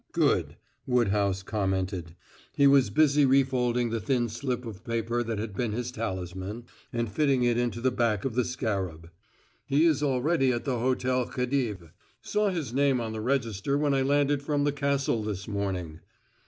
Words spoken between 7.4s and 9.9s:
it into the back of the scarab. "Woodhouse he